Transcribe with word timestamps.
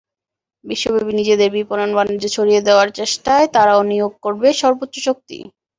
বিশ্বব্যাপী 0.65 1.13
নিজেদের 1.15 1.49
বিপণন 1.51 1.89
বাণিজ্য 1.97 2.25
ছড়িয়ে 2.27 2.61
দেওয়ার 2.61 2.87
চেষ্টায় 2.99 3.45
তারাও 3.53 3.81
নিয়োগ 3.91 4.11
করবে 4.23 4.47
সর্বোচ্চ 4.61 4.95
শক্তি। 5.07 5.37